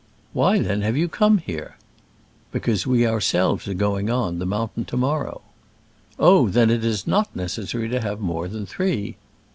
"Why, 0.33 0.57
then, 0.57 0.81
have 0.81 0.97
you 0.97 1.07
come 1.07 1.37
here?" 1.37 1.77
"Be 2.51 2.59
cause 2.59 2.87
we 2.87 3.05
our 3.05 3.21
selves 3.21 3.67
are 3.67 3.75
go 3.75 3.99
ing 3.99 4.09
on. 4.09 4.39
the 4.39 4.47
mountain 4.47 4.83
to 4.85 4.97
morrow." 4.97 5.41
"Oh, 6.17 6.49
then 6.49 6.71
it 6.71 6.83
is 6.83 7.05
not 7.05 7.35
necessary 7.35 7.87
to 7.89 8.01
have 8.01 8.19
more 8.19 8.47
than 8.47 8.65
three?' 8.65 9.17